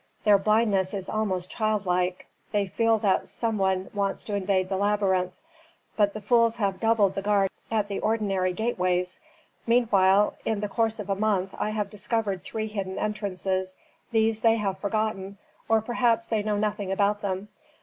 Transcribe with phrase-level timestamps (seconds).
[0.23, 2.25] Their blindness is almost childlike.
[2.51, 5.33] They feel that some one wants to invade the labyrinth,
[5.95, 9.19] but the fools have doubled the guard at the ordinary gateways.
[9.67, 13.75] Meanwhile, in the course of a month I have discovered three hidden entrances,
[14.11, 15.37] these they have forgotten,
[15.69, 17.49] or perhaps they know nothing about them.